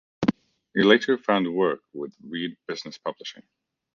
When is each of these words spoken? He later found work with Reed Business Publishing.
He 0.73 0.81
later 0.81 1.15
found 1.15 1.53
work 1.53 1.81
with 1.93 2.15
Reed 2.27 2.57
Business 2.67 2.97
Publishing. 2.97 3.43